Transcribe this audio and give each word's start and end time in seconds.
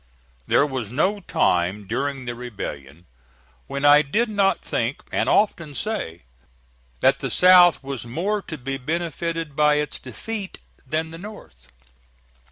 There 0.47 0.65
was 0.65 0.89
no 0.89 1.19
time 1.19 1.85
during 1.85 2.25
the 2.25 2.33
rebellion 2.33 3.05
when 3.67 3.85
I 3.85 4.01
did 4.01 4.29
not 4.29 4.63
think, 4.65 5.03
and 5.11 5.29
often 5.29 5.75
say, 5.75 6.23
that 7.01 7.19
the 7.19 7.29
South 7.29 7.83
was 7.83 8.03
more 8.03 8.41
to 8.41 8.57
be 8.57 8.77
benefited 8.77 9.55
by 9.55 9.75
its 9.75 9.99
defeat 9.99 10.57
than 10.87 11.11
the 11.11 11.19
North. 11.19 11.67